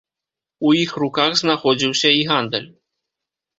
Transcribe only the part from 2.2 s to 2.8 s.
і гандаль.